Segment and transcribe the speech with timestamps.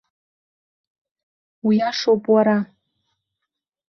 [1.65, 2.57] Уиашоуп уара.